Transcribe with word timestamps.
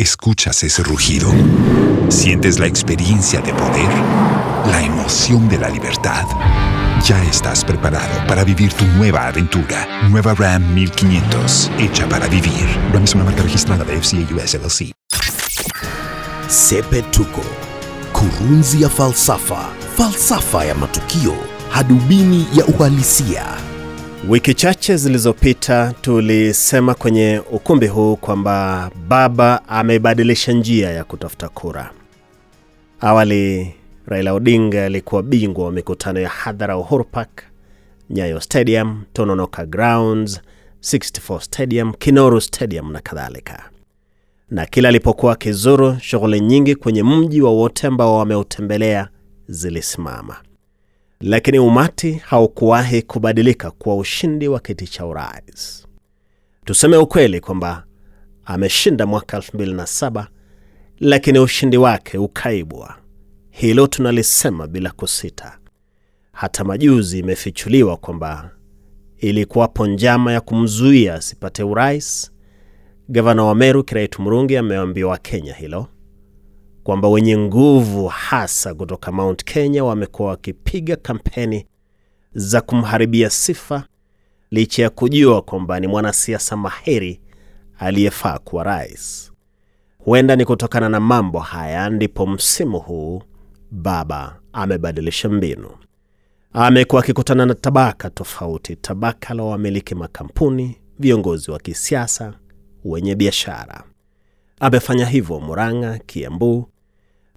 ¿Escuchas 0.00 0.62
ese 0.62 0.82
rugido? 0.82 1.30
¿Sientes 2.08 2.58
la 2.58 2.66
experiencia 2.66 3.42
de 3.42 3.52
poder? 3.52 3.90
¿La 4.70 4.82
emoción 4.82 5.46
de 5.46 5.58
la 5.58 5.68
libertad? 5.68 6.24
Ya 7.04 7.22
estás 7.24 7.62
preparado 7.62 8.26
para 8.26 8.42
vivir 8.42 8.72
tu 8.72 8.86
nueva 8.96 9.26
aventura. 9.26 10.08
Nueva 10.08 10.32
Ram 10.32 10.72
1500, 10.72 11.70
hecha 11.78 12.08
para 12.08 12.28
vivir. 12.28 12.66
Ram 12.94 13.04
es 13.04 13.14
una 13.14 13.24
marca 13.24 13.42
registrada 13.42 13.84
de 13.84 14.00
FCA 14.00 14.34
US 14.34 14.54
LLC. 14.54 14.92
Sepetuko, 16.48 17.42
kurunzi 18.14 18.78
ya 18.78 18.88
falsafa, 18.88 19.68
falsafa 19.98 20.64
ya 20.64 20.74
matukio, 20.74 21.34
hadubini 21.70 22.48
ya 22.54 22.64
uhalisia. 22.64 23.69
Wiki 24.28 24.54
chache 24.54 24.96
zilizopita 24.96 25.94
tulisema 26.00 26.94
kwenye 26.94 27.42
ukumbi 27.52 27.86
huu 27.86 28.16
kwamba 28.16 28.90
baba 29.08 29.68
amebadilisha 29.68 30.52
njia 30.52 30.90
ya 30.90 31.04
kutafuta 31.04 31.48
kura. 31.48 31.90
Awali 33.00 33.74
Raila 34.06 34.32
Odinga 34.34 34.84
alikuwa 34.84 35.22
bingwa 35.22 35.64
wa 35.64 35.72
mikutano 35.72 36.20
ya 36.20 36.28
hadhara 36.28 36.78
Uhuru 36.78 37.04
Park, 37.04 37.42
Nyayo 38.10 38.40
Stadium, 38.40 39.02
Tononoka 39.12 39.66
Grounds, 39.66 40.40
64 40.82 41.40
Stadium, 41.40 41.92
Kinoru 41.92 42.40
Stadium 42.40 42.92
na 42.92 43.00
kadhalika. 43.00 43.70
Na 44.50 44.66
kila 44.66 44.88
alipokuwa 44.88 45.32
akizuru, 45.32 45.96
shughuli 46.00 46.40
nyingi 46.40 46.74
kwenye 46.76 47.02
mji 47.02 47.42
wowote 47.42 47.86
ambao 47.86 48.16
wameutembelea 48.18 49.08
zilisimama 49.48 50.36
lakini 51.20 51.58
umati 51.58 52.12
haukuwahi 52.12 53.02
kubadilika 53.02 53.70
kuwa 53.70 53.96
ushindi 53.96 54.48
wa 54.48 54.60
kiti 54.60 54.86
cha 54.86 55.06
urais. 55.06 55.86
Tuseme 56.64 56.96
ukweli 56.96 57.40
kwamba 57.40 57.84
ameshinda 58.44 59.06
mwaka 59.06 59.38
2007 59.38 60.26
lakini 61.00 61.38
ushindi 61.38 61.76
wake 61.76 62.18
ukaibwa. 62.18 62.96
Hilo 63.50 63.86
tunalisema 63.86 64.66
bila 64.66 64.90
kusita. 64.90 65.58
Hata 66.32 66.64
majuzi 66.64 67.18
imefichuliwa 67.18 67.96
kwamba 67.96 68.50
ilikuwapo 69.18 69.86
njama 69.86 70.32
ya 70.32 70.40
kumzuia 70.40 71.14
asipate 71.14 71.62
urais. 71.62 72.32
Gavana 73.08 73.44
wa 73.44 73.54
Meru 73.54 73.84
Kiraitu 73.84 74.22
Murungi 74.22 74.56
ameambiwa 74.56 75.10
Wakenya 75.10 75.54
hilo 75.54 75.86
kwamba 76.84 77.08
wenye 77.08 77.38
nguvu 77.38 78.06
hasa 78.06 78.74
kutoka 78.74 79.12
Mount 79.12 79.44
Kenya 79.44 79.84
wamekuwa 79.84 80.28
wakipiga 80.28 80.96
kampeni 80.96 81.66
za 82.34 82.60
kumharibia 82.60 83.30
sifa 83.30 83.84
licha 84.50 84.82
ya 84.82 84.90
kujua 84.90 85.42
kwamba 85.42 85.80
ni 85.80 85.86
mwanasiasa 85.86 86.56
mahiri 86.56 87.20
aliyefaa 87.78 88.38
kuwa 88.38 88.64
rais. 88.64 89.32
Huenda 89.98 90.36
ni 90.36 90.44
kutokana 90.44 90.88
na 90.88 91.00
mambo 91.00 91.38
haya 91.38 91.90
ndipo 91.90 92.26
msimu 92.26 92.78
huu 92.78 93.22
baba 93.70 94.36
amebadilisha 94.52 95.28
mbinu. 95.28 95.70
Amekuwa 96.52 97.02
akikutana 97.02 97.46
na 97.46 97.54
tabaka 97.54 98.10
tofauti, 98.10 98.76
tabaka 98.76 99.34
la 99.34 99.42
wamiliki 99.42 99.94
makampuni, 99.94 100.76
viongozi 100.98 101.50
wa 101.50 101.58
kisiasa, 101.58 102.34
wenye 102.84 103.14
biashara. 103.14 103.84
Amefanya 104.60 105.06
hivyo 105.06 105.40
Murang'a, 105.40 105.98
Kiambu. 105.98 106.69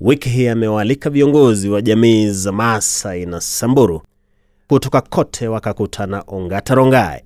Wiki 0.03 0.29
hii 0.29 0.47
amewaalika 0.47 1.09
viongozi 1.09 1.69
wa 1.69 1.81
jamii 1.81 2.29
za 2.29 2.51
Maasai 2.51 3.25
na 3.25 3.41
Samburu 3.41 4.01
kutoka 4.67 5.01
kote 5.01 5.47
wakakutana 5.47 6.23
Ongata 6.27 6.75
Rongai. 6.75 7.21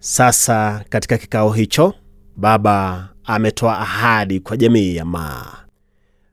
Sasa 0.00 0.84
katika 0.88 1.18
kikao 1.18 1.52
hicho, 1.52 1.94
baba 2.36 3.08
ametoa 3.24 3.78
ahadi 3.78 4.40
kwa 4.40 4.56
jamii 4.56 4.96
ya 4.96 5.04
Maa, 5.04 5.52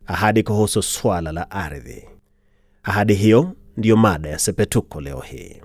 ahadi 0.08 0.44
kuhusu 0.44 0.82
swala 0.84 1.32
la 1.32 1.52
ardhi. 1.52 2.04
Ahadi 2.84 3.14
hiyo 3.14 3.52
ndiyo 3.78 3.98
mada 3.98 4.30
ya 4.30 4.40
Sepetuko 4.40 5.02
leo 5.02 5.20
hii. 5.20 5.56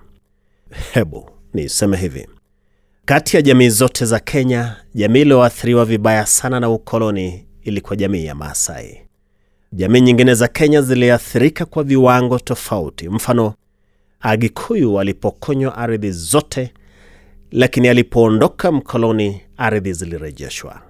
Hebu 0.92 1.30
niseme 1.54 1.96
hivi: 1.96 2.28
kati 3.04 3.36
ya 3.36 3.42
jamii 3.42 3.68
zote 3.68 4.04
za 4.04 4.18
Kenya, 4.20 4.76
jamii 4.94 5.20
iliyoathiriwa 5.20 5.84
vibaya 5.84 6.26
sana 6.26 6.60
na 6.60 6.70
ukoloni 6.70 7.46
ilikuwa 7.62 7.96
jamii 7.96 8.24
ya 8.24 8.34
Maasai. 8.34 9.09
Jamii 9.72 10.00
nyingine 10.00 10.34
za 10.34 10.48
Kenya 10.48 10.82
ziliathirika 10.82 11.64
kwa 11.64 11.82
viwango 11.84 12.38
tofauti. 12.38 13.08
Mfano, 13.08 13.54
Agikuyu 14.20 14.94
walipokonywa 14.94 15.76
ardhi 15.78 16.10
zote, 16.12 16.72
lakini 17.52 17.88
alipoondoka 17.88 18.72
mkoloni 18.72 19.40
ardhi 19.56 19.92
zilirejeshwa. 19.92 20.80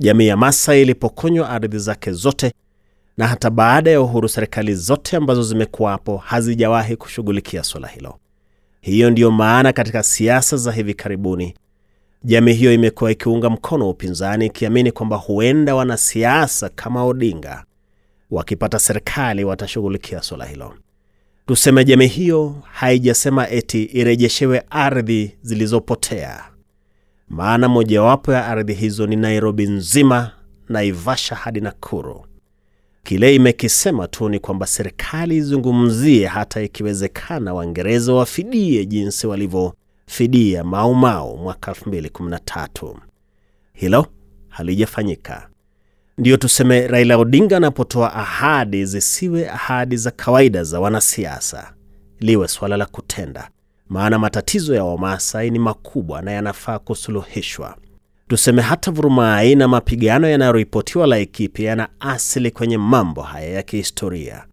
Jamii 0.00 0.26
ya 0.26 0.36
Masai 0.36 0.82
ilipokonywa 0.82 1.50
ardhi 1.50 1.78
zake 1.78 2.12
zote, 2.12 2.52
na 3.16 3.26
hata 3.28 3.50
baada 3.50 3.90
ya 3.90 4.00
uhuru, 4.00 4.28
serikali 4.28 4.74
zote 4.74 5.16
ambazo 5.16 5.42
zimekuwapo 5.42 6.16
hazijawahi 6.16 6.96
kushughulikia 6.96 7.62
swala 7.64 7.88
hilo. 7.88 8.18
Hiyo 8.80 9.10
ndiyo 9.10 9.30
maana 9.30 9.72
katika 9.72 10.02
siasa 10.02 10.56
za 10.56 10.72
hivi 10.72 10.94
karibuni 10.94 11.54
jamii 12.24 12.52
hiyo 12.52 12.72
imekuwa 12.72 13.10
ikiunga 13.10 13.50
mkono 13.50 13.90
upinzani, 13.90 14.46
ikiamini 14.46 14.92
kwamba 14.92 15.16
huenda 15.16 15.74
wanasiasa 15.74 16.68
kama 16.68 17.04
Odinga 17.04 17.64
wakipata 18.36 18.78
serikali 18.78 19.44
watashughulikia 19.44 20.22
suala 20.22 20.44
hilo. 20.44 20.74
Tuseme 21.46 21.84
jamii 21.84 22.06
hiyo 22.06 22.54
haijasema 22.72 23.48
eti 23.50 23.82
irejeshewe 23.82 24.62
ardhi 24.70 25.36
zilizopotea, 25.42 26.44
maana 27.28 27.68
mojawapo 27.68 28.32
ya 28.32 28.46
ardhi 28.46 28.74
hizo 28.74 29.06
ni 29.06 29.16
Nairobi 29.16 29.66
nzima, 29.66 30.30
Naivasha 30.68 31.34
hadi 31.34 31.60
Nakuru. 31.60 32.26
Kile 33.02 33.34
imekisema 33.34 34.08
tu 34.08 34.28
ni 34.28 34.38
kwamba 34.38 34.66
serikali 34.66 35.36
izungumzie, 35.36 36.26
hata 36.26 36.62
ikiwezekana 36.62 37.54
Waingereza 37.54 38.12
wafidie 38.12 38.86
jinsi 38.86 39.26
walivyofidia 39.26 40.64
Maumau 40.64 40.94
Mau 40.94 41.36
mwaka 41.38 41.72
2013. 41.72 42.94
Hilo 43.72 44.06
halijafanyika. 44.48 45.48
Ndiyo 46.18 46.36
tuseme 46.36 46.86
Raila 46.86 47.16
Odinga 47.18 47.56
anapotoa 47.56 48.14
ahadi 48.14 48.84
zisiwe 48.84 49.50
ahadi 49.50 49.96
za 49.96 50.10
kawaida 50.10 50.64
za 50.64 50.80
wanasiasa, 50.80 51.72
liwe 52.20 52.48
swala 52.48 52.76
la 52.76 52.86
kutenda, 52.86 53.50
maana 53.88 54.18
matatizo 54.18 54.74
ya 54.74 54.84
Wamasai 54.84 55.50
ni 55.50 55.58
makubwa 55.58 56.22
na 56.22 56.30
yanafaa 56.32 56.78
kusuluhishwa. 56.78 57.76
Tuseme 58.28 58.62
hata 58.62 58.90
vurumai 58.90 59.54
na 59.54 59.68
mapigano 59.68 60.28
yanayoripotiwa 60.28 61.06
Laikipia 61.06 61.68
yana 61.68 61.88
asili 62.00 62.50
kwenye 62.50 62.78
mambo 62.78 63.22
haya 63.22 63.48
ya 63.50 63.62
kihistoria. 63.62 64.44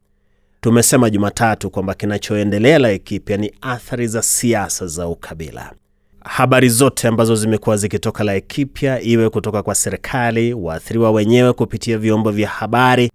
Tumesema 0.61 1.09
Jumatatu 1.09 1.69
kwamba 1.69 1.93
kinachoendelea 1.93 2.79
Laikipia 2.79 3.37
ni 3.37 3.53
athari 3.61 4.07
za 4.07 4.21
siasa 4.21 4.87
za 4.87 5.07
ukabila. 5.07 5.73
Habari 6.23 6.69
zote 6.69 7.07
ambazo 7.07 7.35
zimekuwa 7.35 7.77
zikitoka 7.77 8.23
Laikipia, 8.23 9.01
iwe 9.01 9.29
kutoka 9.29 9.63
kwa 9.63 9.75
serikali, 9.75 10.53
waathiriwa 10.53 11.11
wenyewe 11.11 11.53
kupitia 11.53 11.97
vyombo 11.97 12.31
vya 12.31 12.49
habari 12.49 13.11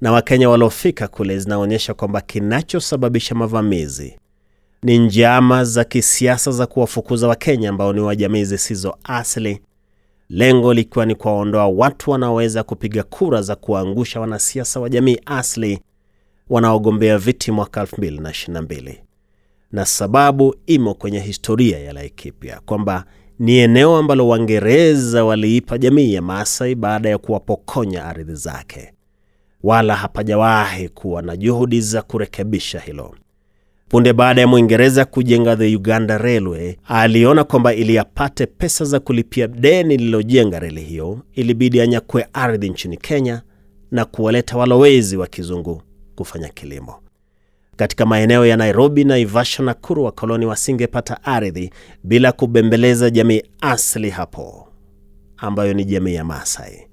na 0.00 0.12
Wakenya 0.12 0.50
waliofika 0.50 1.08
kule, 1.08 1.38
zinaonyesha 1.38 1.94
kwamba 1.94 2.20
kinachosababisha 2.20 3.34
mavamizi 3.34 4.18
ni 4.82 4.98
njama 4.98 5.64
za 5.64 5.84
kisiasa 5.84 6.50
za 6.50 6.66
kuwafukuza 6.66 7.28
Wakenya 7.28 7.70
ambao 7.70 7.92
ni 7.92 8.00
wa 8.00 8.16
jamii 8.16 8.44
zisizo 8.44 8.96
asili, 9.04 9.60
lengo 10.30 10.74
likiwa 10.74 11.06
ni 11.06 11.14
kuwaondoa 11.14 11.66
watu 11.66 12.10
wanaoweza 12.10 12.62
kupiga 12.62 13.02
kura 13.02 13.42
za 13.42 13.54
kuwaangusha 13.56 14.20
wanasiasa 14.20 14.80
wa 14.80 14.88
jamii 14.88 15.18
asili 15.26 15.78
wanaogombea 16.48 17.18
viti 17.18 17.50
mwaka 17.52 17.82
2022 17.82 18.94
na 19.72 19.84
sababu 19.86 20.54
imo 20.66 20.94
kwenye 20.94 21.20
historia 21.20 21.78
ya 21.78 21.92
Laikipia 21.92 22.60
kwamba 22.66 23.04
ni 23.38 23.56
eneo 23.58 23.96
ambalo 23.96 24.28
Waingereza 24.28 25.24
waliipa 25.24 25.78
jamii 25.78 26.14
ya 26.14 26.22
Maasai 26.22 26.74
baada 26.74 27.08
ya 27.08 27.18
kuwapokonya 27.18 28.04
ardhi 28.04 28.34
zake, 28.34 28.92
wala 29.62 29.96
hapajawahi 29.96 30.88
kuwa 30.88 31.22
na 31.22 31.36
juhudi 31.36 31.80
za 31.80 32.02
kurekebisha 32.02 32.80
hilo. 32.80 33.14
Punde 33.88 34.12
baada 34.12 34.40
ya 34.40 34.46
Mwingereza 34.46 35.04
kujenga 35.04 35.56
the 35.56 35.76
Uganda 35.76 36.18
Railway, 36.18 36.76
aliona 36.84 37.44
kwamba 37.44 37.74
ili 37.74 37.98
apate 37.98 38.46
pesa 38.46 38.84
za 38.84 39.00
kulipia 39.00 39.46
deni 39.48 39.96
lililojenga 39.96 40.58
reli 40.58 40.80
hiyo, 40.84 41.18
ilibidi 41.34 41.80
anyakue 41.80 42.26
ardhi 42.32 42.68
nchini 42.70 42.96
Kenya 42.96 43.42
na 43.90 44.04
kuwaleta 44.04 44.56
walowezi 44.56 45.16
wa 45.16 45.26
kizungu 45.26 45.82
kufanya 46.14 46.48
kilimo 46.48 46.94
katika 47.78 48.06
maeneo 48.06 48.46
ya 48.46 48.56
Nairobi, 48.56 49.04
Naivasha, 49.04 49.62
Nakuru, 49.62 50.04
wakoloni 50.04 50.46
wasingepata 50.46 51.24
ardhi 51.24 51.70
bila 52.04 52.32
kubembeleza 52.32 53.10
jamii 53.10 53.42
asili 53.60 54.10
hapo, 54.10 54.68
ambayo 55.36 55.74
ni 55.74 55.84
jamii 55.84 56.14
ya 56.14 56.24
Maasai. 56.24 56.86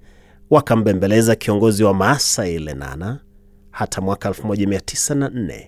Wakambembeleza 0.49 1.35
kiongozi 1.35 1.83
wa 1.83 1.93
Maasai 1.93 2.59
Lenana 2.59 3.19
hata 3.71 4.01
mwaka 4.01 4.29
1904 4.29 5.67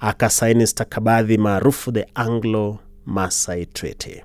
akasaini 0.00 0.66
stakabadhi 0.66 1.38
maarufu 1.38 1.92
the 1.92 2.06
Anglo 2.14 2.78
Maasai 3.06 3.66
Treaty. 3.66 4.22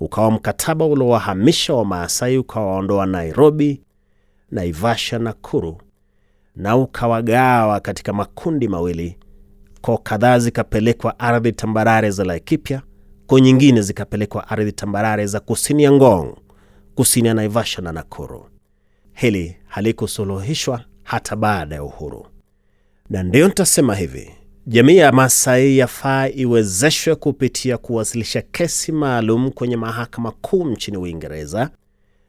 Ukawa 0.00 0.30
mkataba 0.30 0.86
uliowahamisha 0.86 1.74
wa 1.74 1.84
Maasai 1.84 2.38
ukawaondoa 2.38 3.06
Nairobi 3.06 3.82
Naivasha, 4.50 5.18
Nakuru 5.18 5.78
na 6.56 6.76
ukawagawa 6.76 7.80
katika 7.80 8.12
makundi 8.12 8.68
mawili. 8.68 9.18
Koo 9.82 9.98
kadhaa 9.98 10.38
zikapelekwa 10.38 11.18
ardhi 11.18 11.52
tambarare 11.52 12.10
za 12.10 12.24
Laikipia, 12.24 12.82
koo 13.26 13.38
nyingine 13.38 13.82
zikapelekwa 13.82 14.48
ardhi 14.48 14.72
tambarare 14.72 15.26
za 15.26 15.40
kusini 15.40 15.82
ya 15.82 15.92
Ngong, 15.92 16.34
kusini 16.94 17.28
ya 17.28 17.34
Naivasha 17.34 17.82
na 17.82 17.92
Nakuru. 17.92 18.46
Hili 19.12 19.56
halikusuluhishwa 19.66 20.84
hata 21.02 21.36
baada 21.36 21.74
ya 21.74 21.84
uhuru, 21.84 22.26
na 23.10 23.22
ndiyo 23.22 23.48
nitasema 23.48 23.94
hivi: 23.94 24.30
jamii 24.66 24.96
ya 24.96 25.12
Masai 25.12 25.78
yafaa 25.78 26.28
iwezeshwe 26.28 27.14
kupitia 27.14 27.78
kuwasilisha 27.78 28.42
kesi 28.42 28.92
maalum 28.92 29.50
kwenye 29.50 29.76
mahakama 29.76 30.30
kuu 30.30 30.64
nchini 30.66 30.96
Uingereza 30.96 31.70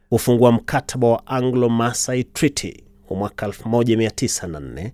kufungua 0.10 0.52
mkataba 0.52 1.08
wa 1.08 1.28
Anglo-Masai 1.28 2.24
Treaty 2.24 2.84
wa 3.10 3.18
mwaka 3.18 3.48
1904 3.48 4.92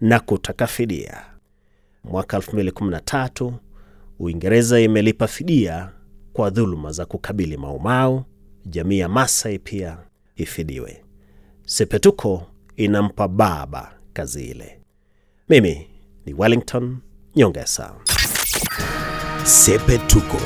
na 0.00 0.20
kutaka 0.20 0.66
fidia. 0.66 1.29
Mwaka 2.04 2.38
2013 2.38 3.52
Uingereza 4.18 4.80
imelipa 4.80 5.26
fidia 5.26 5.88
kwa 6.32 6.50
dhuluma 6.50 6.92
za 6.92 7.06
kukabili 7.06 7.56
Maumau. 7.56 8.24
Jamii 8.66 8.98
ya 8.98 9.08
Masai 9.08 9.58
pia 9.58 9.98
ifidiwe. 10.36 11.04
Sepetuko 11.66 12.46
inampa 12.76 13.28
baba 13.28 13.92
kazi 14.12 14.44
ile. 14.44 14.80
Mimi 15.48 15.86
ni 16.26 16.34
Wellington 16.34 16.98
Nyongesa. 17.36 17.94
Sepetuko, 19.44 20.36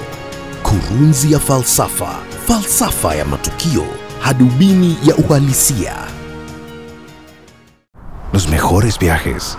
kurunzi 0.62 1.32
ya 1.32 1.38
falsafa, 1.38 2.22
falsafa 2.46 3.14
ya 3.14 3.24
matukio, 3.24 3.84
hadubini 4.20 4.96
ya 5.04 5.16
uhalisia. 5.16 5.96
Los 8.32 8.48
mejores 8.48 8.98
viajes 9.00 9.58